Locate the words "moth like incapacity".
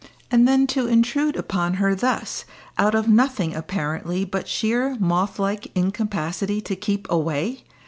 4.99-6.59